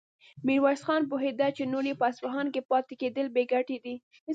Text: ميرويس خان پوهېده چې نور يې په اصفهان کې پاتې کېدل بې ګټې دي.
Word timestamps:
ميرويس 0.45 0.81
خان 0.87 1.01
پوهېده 1.09 1.47
چې 1.57 1.63
نور 1.73 1.83
يې 1.89 1.95
په 1.99 2.05
اصفهان 2.11 2.47
کې 2.53 2.61
پاتې 2.69 2.93
کېدل 3.01 3.25
بې 3.35 3.43
ګټې 3.53 3.77
دي. 3.83 3.95